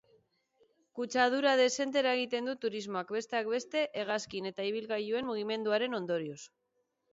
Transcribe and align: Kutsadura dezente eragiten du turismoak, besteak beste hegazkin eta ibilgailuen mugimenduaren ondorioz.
Kutsadura 0.99 1.51
dezente 1.59 2.01
eragiten 2.03 2.49
du 2.51 2.55
turismoak, 2.65 3.13
besteak 3.19 3.53
beste 3.53 3.85
hegazkin 4.05 4.51
eta 4.53 4.69
ibilgailuen 4.73 5.31
mugimenduaren 5.31 6.01
ondorioz. 6.03 6.43